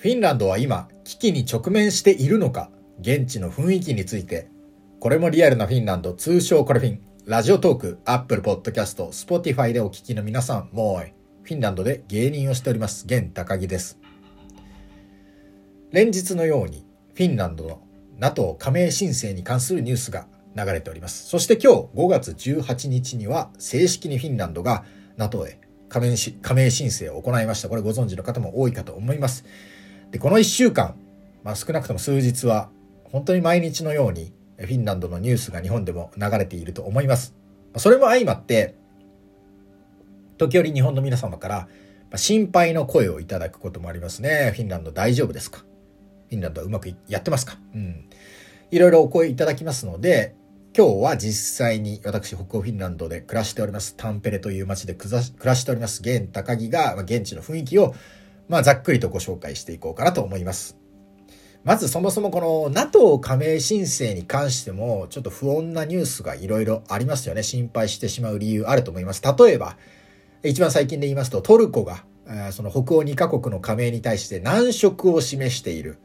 [0.00, 2.70] フィンランドは今、危機に直面しているのか？
[3.02, 4.48] 現地の雰囲気について、
[4.98, 11.10] これもリアルなフィンランド、通称コレフィン、ラジオトーク、アップルポッドキャスト、スポティファイでお聞きの皆さん、もう、
[11.42, 13.98] フィンランドで芸人をしております、現高木です。
[15.90, 17.82] 連日のように、フィンランドの
[18.16, 21.28] NATO 加盟申請に関するニュースが流れております。
[21.28, 24.86] そして今日5月18日には正式にフィンランドが
[25.18, 25.60] NATO へ
[25.90, 27.68] 加盟申請を行いました。
[27.68, 29.44] これご存知の方も多いかと思います。
[30.10, 30.96] で、この1週間、
[31.42, 32.70] まあ、少なくとも数日は
[33.04, 37.34] 本当に毎日のようにフィンランドのニュースが日本でも流れていると思います。
[37.76, 38.74] それも相まって、
[40.36, 41.68] 時折日本の皆様から
[42.16, 44.52] 心配の声をいただくこともありますね。
[44.54, 45.58] フィンランド大丈夫ですか？
[46.28, 47.58] フィンランドはうまくやってますか？
[47.74, 48.08] うん。
[48.70, 50.34] いろいろお声いただきますので、
[50.76, 55.10] 今日は実際に私、北欧フィンランドで暮らしております、タンペレという街で暮
[55.42, 57.94] らしております、現高木が、現地の雰囲気を、
[58.50, 60.76] まあ、ざっくりとご紹介していこうかなと思います。
[61.62, 67.44] まずそもそもこの NATO 加盟申請に関してもちょっと不穏なニュースがいろいろありますよね。
[67.44, 69.22] 心配してしまう理由あると思います。
[69.22, 69.76] 例えば、
[70.42, 72.02] 一番最近で言いますとトルコが
[72.50, 75.98] その北欧2カ国の加盟に対して難色を示している。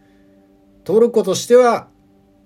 [0.84, 1.88] トルコとしては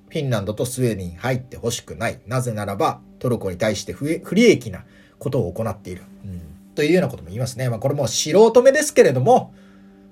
[0.08, 2.22] フィンランドとスウェーデンに入ってほしくない。
[2.26, 4.86] なぜならばトルコに対して不利益な
[5.18, 6.04] ことを行っている。
[6.24, 6.42] うん、
[6.74, 7.68] というようなことも言いますね。
[7.68, 9.54] まあこれも素人目ですけれども、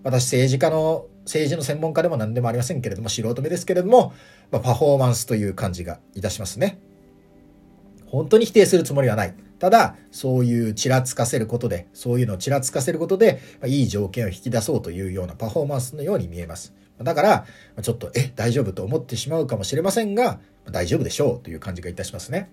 [0.03, 4.13] 私政治家の政治の専門家でも何でもありませんけれども、素人目ですけれども、
[4.51, 6.79] まあ、パフォーマンスという感じがいたしますね。
[8.05, 9.35] 本当に否定するつもりはない。
[9.59, 16.73] ただ、そういうちらつかせることで、そういうのをちらつかせることで、まあ、いい条件を引き出そうというようなパフォーマンスのように見えます。
[17.01, 17.45] だから、
[17.81, 20.39] ちょっと、え、大丈夫と思ってしまうかもしれませんが、
[20.71, 22.49] 大丈夫でしょうという感じがいたしますね。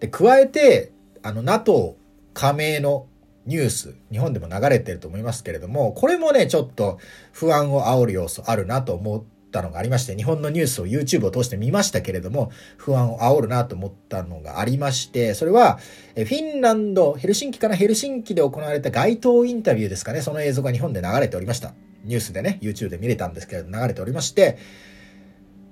[0.00, 1.96] で、加えて、あの、NATO
[2.34, 3.06] 加盟の
[3.46, 6.98] ニュース、日本でも流れてると思いますけれども、これもね、ちょっと
[7.32, 15.78] 不安を煽る要素あるなと思ったのがありまして、日本のニュースを YouTube を通して見ましたけれども、不安を煽るなと思ったのがありまして、それは、
[16.14, 21.74] フィンランド、ヘルシンキかなヘルシンキで行われた街頭インタビューですかね、その映像が日本で流れておりました。
[22.04, 24.58] ニュースでね、YouTube で見れたんですけれど、流れておりまして、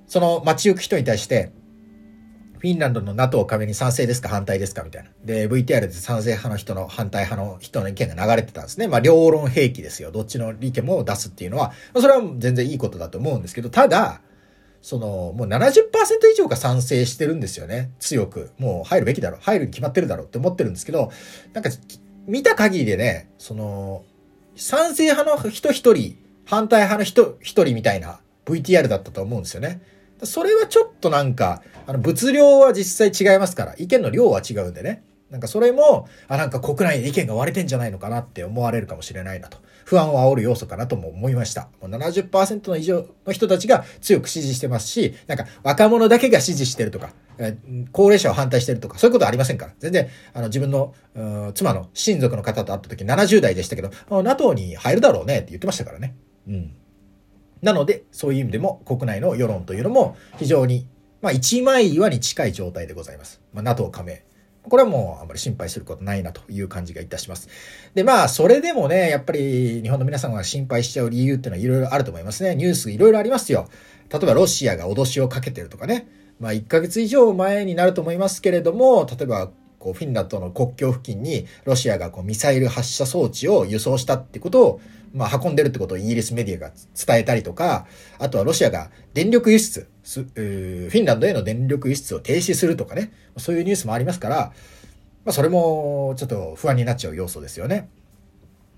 [0.06, 1.53] その街行く人に対して、
[2.60, 5.10] フィンランドの NATO 加盟に賛成ですか反対ですかみたいな。
[5.25, 8.87] で、VTR で賛成派の人の反対派の人の意見が流れてたんですね。
[8.87, 10.12] まあ、両論兵器ですよ。
[10.12, 14.21] どっちの意見も出すっていうのは、それは全然いいことだと思うんですけど、ただ、
[14.82, 15.71] その、もう70%
[16.32, 17.93] 以上が賛成してるんですよね。
[17.98, 18.50] 強く。
[18.59, 19.38] もう入るべきだろ。
[19.41, 21.10] 入るに決まってるだろうって思ってるんですけど、
[21.54, 21.71] なんか、
[22.27, 24.04] 見た限りでね、その、
[24.56, 29.81] 賛成派の人一人、反対派の人一人みたいな VTR だったと思うんですよね。
[30.25, 35.03] それはちょっとなんか、あの、物量は実際違いますから、意見の量は違うんでね。
[35.31, 39.59] なんかそれも、あ、なんか国内で意見が割れてんじゃないのかなって思われるかもしれないなと。
[39.85, 41.69] 不安を煽る要素かなとも思いました。
[41.81, 47.57] もう70%の以上の人たちが強く支持してますし、なんか若者だけが支持してるとか、え
[47.93, 49.73] 高齢者を反対してるとか、そういうことはありませんから。
[49.79, 50.95] 全然、あの、自分の、
[51.55, 53.91] 妻の親族の方と会った時70代でしたけど、
[54.23, 56.15] NATO に入るだろうねって言ってましたからね。
[56.47, 56.73] うん。
[57.62, 60.87] なので、そういう意味でも国内の世論というのも非常に、
[61.22, 63.41] まあ、一枚岩に近い状態でございます。
[63.53, 64.25] まあ、NATO 加盟。
[64.62, 67.48] これはもうあんまり心配することないなという感じがいたします。
[67.94, 72.54] で、まあ、それでもね、やっぱり日本の皆さんが心配しちゃう理由っていうのはいろいろあると思いますね。
[72.54, 73.69] ニュースいろいろありますよ。
[74.10, 76.09] 例えばロシアが脅しをかけてるとかね。
[76.38, 79.50] まあ、1ヶ月以上前になると思いますけれども、例えば
[79.81, 84.81] こうフィンランドの国境付近にロシアがこうミサイル発射装置を輸送したってことを
[85.13, 87.87] まあ、運んでるってことをイギリスメディアが伝えたりとか、
[88.19, 94.37] あとはロシアが電力輸出、フィンランドへの電力輸出を停止するとかね、そういうニュースもありますから、
[95.25, 97.89] まあ、それもちょっと不安になっちゃう要素ですよね。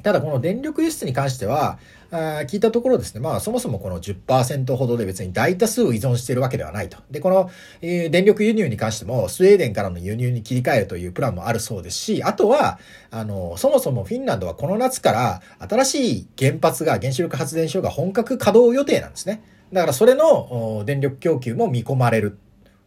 [0.03, 1.79] ただこの電力輸出に関しては、
[2.11, 6.99] 聞いたところですね、まあそもそもこの10%ほどで別に大多数を依存しているわけではないと。
[7.11, 12.79] で、この、えー、電力輸入に関してもスウェーデンからの輸入に切り替えるというプランもあるそうですし、あとは、
[13.11, 19.43] あの、そもそもフィンランドはこの夏から新しい原発が、原子力発電所が本格稼働予定なんですね。
[19.73, 22.37] だからそれの電力供給も見込まれる。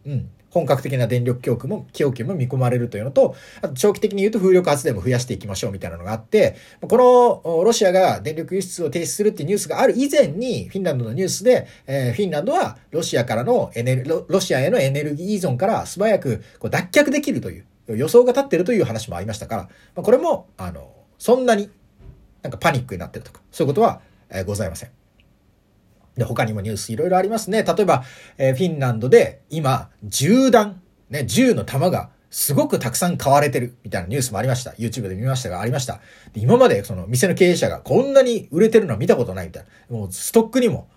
[0.06, 0.30] うん。
[0.56, 21.68] 本格的な電力供給も、供給も見込まれるというのと、あと長期的に言うと風力発電も増やしていきましょうみたいなのがあって、このロシアが電力輸出を停止するっていうニュースがある以前に、フィンランドのニュースで、えー、フィンランドはロシアからのエネル、ロシアへのエネルギー依存から素早くこう脱却できるという予想が立ってるという話もありましたから、これも、あの、そんなに
[22.42, 24.00] なんかパニックになってるとか、そういうことは、
[24.30, 25.05] えー、ございません。
[26.16, 27.62] で、他にもニュースいろいろありますね。
[27.62, 28.04] 例えば、
[28.38, 30.80] えー、フィンランドで今、銃弾、
[31.10, 34.72] ね、銃の弾が、すごくたくさん買われてるみたいなニュースもありました。
[34.72, 36.00] YouTube で見ましたがありました。
[36.34, 39.96] で今までその店の経営者がこんなに売れてるのは見たことないみたいな。
[39.96, 40.88] もうストックにも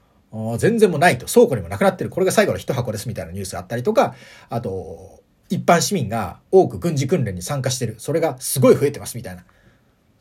[0.57, 2.09] 全然もないと、倉庫にもなくなってる。
[2.09, 4.15] これが最後の一箱ですみたいなニュースがあったりとか、
[4.49, 7.95] あと、一般市民が多く軍事訓練に参加してる。
[7.97, 9.43] それがすごい増えてますみたいな。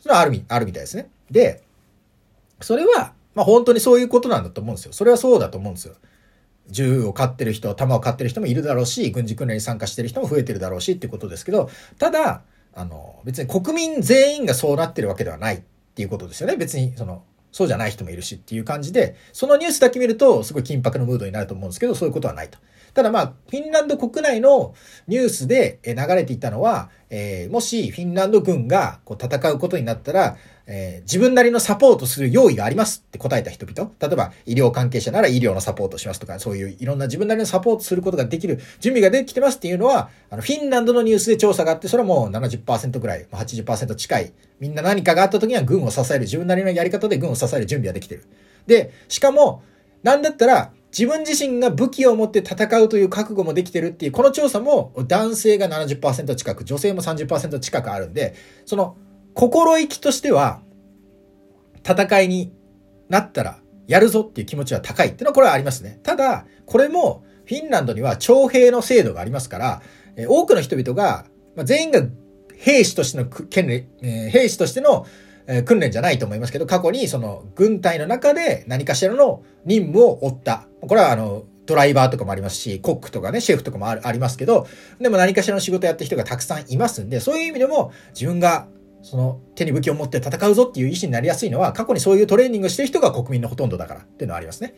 [0.00, 1.10] それはあるみ、あるみたいですね。
[1.30, 1.62] で、
[2.60, 4.92] それは、まあ本当にそういうことなんだと思うんですよ。
[4.92, 5.94] それはそうだと思うんですよ。
[6.70, 11.70] 銃を飼ってる人、弾を飼ってる人もいるだろうし、軍事訓練に参加してる人も増えてるだろうしってことですけど、
[12.00, 12.42] ただ、
[12.74, 15.62] あの、別に国民全員がそうなってるわけではないっ
[15.94, 16.56] ていうことですよね。
[16.56, 22.58] 別に、その、そうじゃない人もいるしっていう感じで、そのニュースだけ見るとすごい緊迫のムードになると思うんですけど、そういうことはないと。
[22.98, 24.74] ただまあ、フィンランド国内の
[25.06, 30.36] ニュースで流れていたのは、えー、もしフィンランド軍がこう戦うことになったら、
[30.66, 33.92] えー、自分なりのサポートする用意がありますって答えた人々。
[34.00, 44.32] 例えば、医療関係者なら医療のサポートしますとか、そういういろんな自分なりのサポートすることができる準備ができてますっていうのは、あの、フィンランドのニュースで調査があって、それはもう70%ぐらい、80%近い。
[44.58, 48.24] みんな何かがあった時には軍を支える、自分なりのやり方で軍を支える準備はできてる。
[48.66, 49.62] で、しかも、
[50.02, 58.96] なんだったら、自分自身が武器を持って戦うという覚悟もできてるっていう、この調査も男性が70%近く、女性も30%近くあるんで、その
[59.34, 60.62] 心意気としては、
[61.84, 62.52] 戦いに
[63.08, 66.00] なったらやるぞっていう気持ちは高いっていうのはこれはありますね。
[66.02, 69.82] ただ、これもフィンランドには徴兵の制度がありますから、
[70.28, 71.26] 多くの人々が、
[71.64, 72.02] 全員が
[72.56, 75.06] 兵士としての権利、兵士としての
[75.48, 80.68] え訓練じゃないと思いますけど、過去にその軍隊の中で何かしらの任務を負った。
[80.82, 84.66] これはあの、ドライバーとかもありますし、コックとかね、シェフとかもありますけど、
[85.00, 88.68] でも何かしらの仕事やってる人がたくさんいますんで、そういう意味でも自分が
[89.02, 94.74] その手に武器を持って戦うぞっていう意思になりやすいのは、過去にそういうトレーニングしてる人が国民のほとんどだからっていうのはありますね。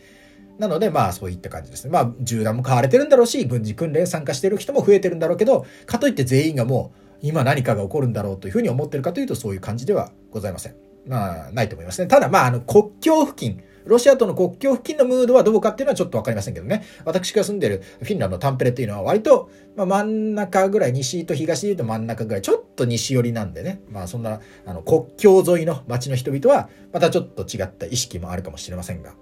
[0.58, 1.90] なので、まあそういった感じですね。
[1.90, 10.76] まあ銃弾も買われてるんだろうし、軍事訓練参加してる人も増えてるんだろうけど、かといって全員がもう今何かが起こるんだろうというふうに思ってるかというとそういう感じではございません。
[11.06, 12.08] まあないと思いますね。
[12.08, 16.84] ただまああの国境付近、ロシアとの国境付近のムードはどうかっていうのはちょっとわかりませんけどね。
[17.05, 23.81] 私が住んでるフィンランドのタンペレっていうのは割と、まあ、真ん中ぐらい、西と東で言うと真ん中ぐらい、ちょっと西寄りなんでね。
[23.88, 29.14] まあそんな、あの国境沿いの街の人々は、またちょっと違った意識もあるかもしれませんが。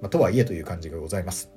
[0.00, 1.50] まあ、とはいえという感じがございます。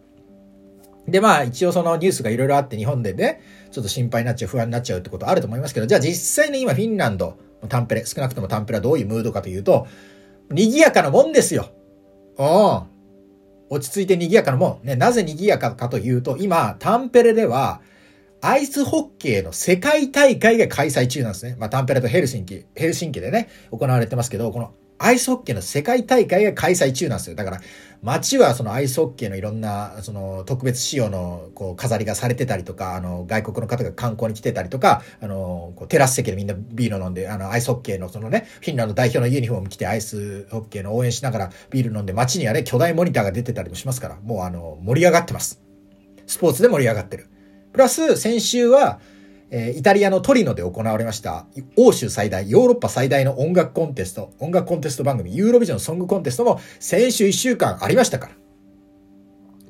[1.08, 7.38] で、まあ一応そのニュースがいろいろあって日本でね、ちょっと心配になっちゃう、不安になっちゃうってことあると思いますけど、じゃあ実際に今フィンランド
[7.70, 9.88] タンペレ、少なくともタンペレはどういうムードかというと、
[10.50, 11.70] 賑やかなもんですよ。
[12.38, 12.82] うん。
[13.70, 14.88] 落ち着いて賑やかなもん。
[14.88, 17.82] ね、なぜ賑やかかというと、今、タンペレでは、
[18.40, 21.56] アイスホッケーの世界大会が開催中なんですね。
[21.60, 27.36] まあ、タンペレとヘルシンキ、ヘルシンキでね、行われてますけど、このアイスホッケーの世界大会が開催中なんですよ。
[27.36, 27.62] だから、
[28.02, 45.62] 街はそのアイスホッケーのいろんな、その特別仕様のこう飾りがされてたりとか、あの、外国の方が観光に来てたりとか、あの、こうテラス席でみんなビール飲んで、あの、アイスホッケーのそのね、フィンランド代表のユニフォーム着てアイスホッケーの応援しながらビール飲んで、街にはね、巨大モニターが出てたりもしますから、もうあの、盛り上がってます。
[46.26, 47.30] スポーツで盛り上がってる。
[47.72, 49.00] プラス、先週は、
[49.50, 51.46] えー、イタリアのトリノで行われました、
[51.76, 58.34] 欧州最大、ヨーロッパ最大の音楽コンテスト、音楽コンテスト番組、ユーロビジョンソングコンテストも先週1週間ありましたから。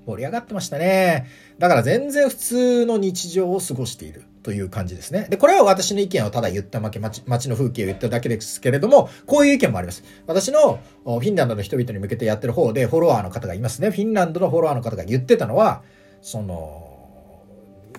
[0.07, 1.27] 盛り上がってましたね。
[1.59, 5.27] だから全然普通の日常を過ごしているという感じですね。
[5.29, 10.03] で、これは私の意見をただ言った負け、街の風景を言っただけですけれども、こういう意見もあります。
[10.25, 13.89] 私のフィンランドの人々に向けてやってる方でフォロワーの方がいますね。
[13.89, 15.84] フィンランドのフォロワーの方が言ってたのは、
[16.22, 17.43] その、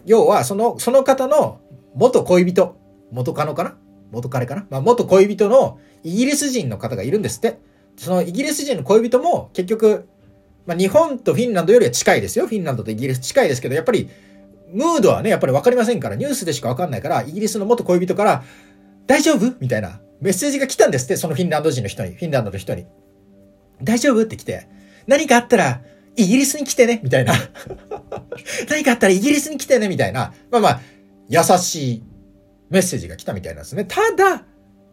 [0.06, 1.61] 要はその、その方の
[1.95, 2.76] 元恋人、
[3.11, 3.76] 元カノかな？
[4.11, 4.66] 元彼かな？
[4.71, 7.59] まあ、元恋人のイギリス人の方がいるんですって。
[7.97, 10.09] そのイギリス人の恋人も結局、
[10.66, 12.47] まあ、日本とフィンランドよりは近いですよ。
[12.47, 14.09] フィンランドとイギリス近いですけど、やっぱり、
[14.73, 18.45] ムードはね、やっぱりわかりませんから、ニュースでしかわかんないから、イギリスの元恋人から、
[19.07, 19.54] 大丈夫？
[19.61, 22.87] みたいなメッセージが来たんですって、そのフィンランド人の人に、フィンランドの人に。
[23.83, 24.23] 大丈夫？
[24.23, 24.68] って来て、
[25.07, 25.80] 何かあったら、
[26.16, 27.00] イギリスに来てね？
[27.02, 27.33] みたいな。
[28.68, 29.88] 何かあったらイギリスに来てね？
[29.88, 30.35] みたいな。
[30.50, 30.80] まあまあ、
[31.28, 32.02] 優しい
[32.70, 33.85] メッセージが来たみたいなんですね。
[33.85, 34.44] ただ、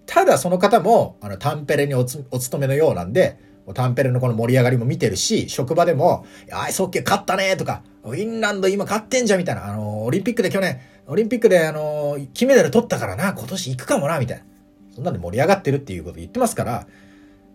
[0.05, 3.39] ただその方も、あの、タンペレにおお勤めのようなんで、
[3.73, 14.43] タンペレのこの盛り上がりも見てるし、職場でも、アイスホッケー勝ったねとか、フィンランド今勝ってんじゃんみたいな、あの、オリンピックで去年、オリンピックであの、金メダル取ったからな、今年行くかもな、みたいな。
[14.93, 16.87] そんなんで盛り上がってるっていうこと言ってますから、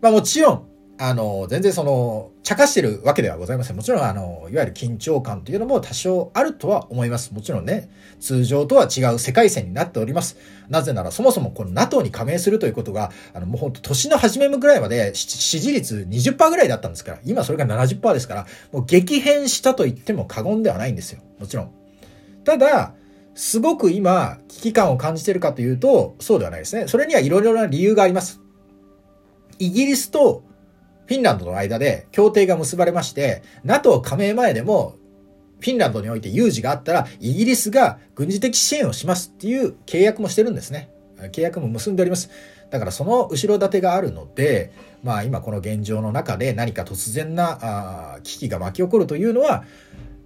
[0.02, 0.69] まあもちろん、
[1.02, 3.76] あの、全然その、茶化してるわけではございません。
[3.76, 7.32] もちろん、あの、いわゆる緊張感というのも多少あるとは思います。
[7.32, 7.88] もちろんね、
[8.20, 10.36] 通常とは違う世界線になっております。
[10.68, 21.22] なぜなら、そもそもこの NATO に加盟するということが、あの、もう本当年の初めぐらいまで支持率20%ぐらいだったんですから、今それが70%ですから、もう激変したと言っても過言ではないんですよ。
[21.38, 21.70] もちろん。
[22.44, 22.92] ただ、
[23.34, 26.88] すごく今、危機感を感じてるかというと、そうではないですね。
[26.88, 28.38] それにはいろいろな理由があります。
[29.58, 30.42] イギリスと
[31.10, 34.94] フィンランドの間で協定が結ばれまして、NATO 加盟前でも
[35.58, 40.88] フィンランドにおいて有事があったら、イギリスが軍事的支援をしますっていう契約もしてるんですね。
[41.32, 42.30] 契約も結んでおります。
[42.70, 44.70] だからその後ろ盾があるので、
[45.02, 49.64] まあ今この現状の中で何か突然なあ危機が巻き起こるというのは、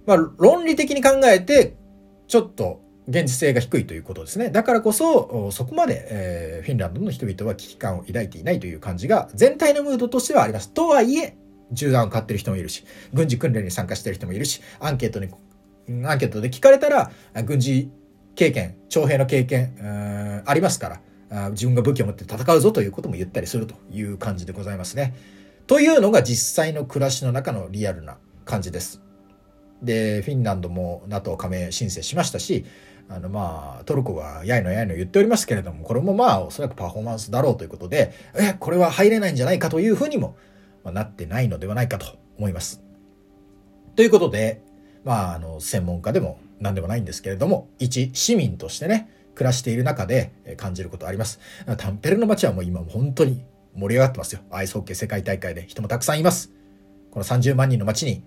[0.05, 1.73] まあ論理的に考えて、
[2.27, 4.49] ちょっと現実性が低いということですね。
[4.49, 10.71] だからこそ、そこまで、えー、フィンランドの人々は危機感を抱いていないという感じが全体のムードとしてはあります。
[10.71, 11.37] とはいえ、
[11.71, 12.83] 銃弾を買ってる人もいるし、
[13.13, 15.29] 軍事訓練に参加してる人もいるし、アンケートに、
[16.05, 17.11] アンケートで聞かれたら、
[17.45, 17.89] 軍事
[18.35, 25.15] 経験、徴兵の経験、ありますから、自分が武器を持って戦うぞということも言ったりするという感じでございますね。
[25.67, 29.01] というのが実際の暮らしの中のリアルな感じです。
[29.81, 32.65] で、フィンランドも NATO 加盟申請しましたし、
[33.07, 40.35] あのまあ、トルコがやいのやいの言っておりますけれども、これもまあおそらくパフォーマンスだろうということで、え、これは入れないんじゃないかというふうにも
[40.83, 42.81] まあなってないのではないかと思います。
[43.95, 44.63] ということで、
[45.03, 51.39] まあ、あの、専門家でも何でもないんですけれども、一市民としてね、暮らしている中で感じることあります。
[51.77, 53.45] タンペルの街はもう今本当に
[53.75, 54.41] 盛り上がってますよ。
[54.49, 56.51] アイスホッケー世界大会で人もたくさんいます。
[57.11, 58.23] この30万人の街に、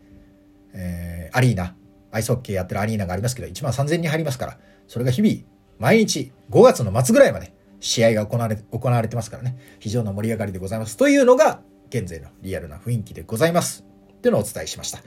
[0.73, 1.75] えー、アリーナ、
[2.11, 5.37] アイスホッケーやってるアリーナがありますけど、1万3000人入りますから、それが日々、
[5.79, 10.97] 毎日、5月の末ぐらいまで、試合が行われ、行われてますからね、非常な盛り上がりでございます。
[10.97, 11.61] というのが、
[11.91, 13.85] 現在のリアルな雰囲気でございます。
[14.21, 14.99] というのをお伝えしました。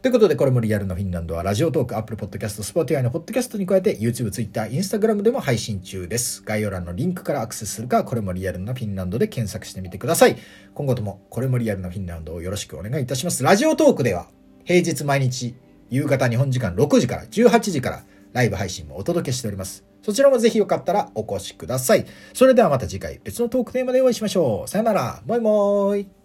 [0.00, 6.42] ということで、これもリアルのフィンランドは、ラジオトーク、アップルポッドキャスト、スポーティアのポッドキャストに加えて、YouTube、Twitter、Instagram でも配信中です。
[6.44, 10.36] 概要欄のリンクからアクセスするか、これもリアルなフィンランドで検索してみてください。
[10.74, 13.42] 今後とも、これもリアルなフィンランドをよろしくお願いいたします。
[13.42, 14.28] ラジオトークでは、
[14.64, 15.56] 平日毎日、
[15.90, 19.84] 夕方日本時間6時から18時からライブ配信もお届けしております。
[20.02, 22.06] そちらもぜひよかったらお越しください。
[22.32, 24.68] それではまた次回別のトークテーマでお会いしましょう。
[24.68, 25.22] さよなら。
[25.26, 26.19] もいもーイ。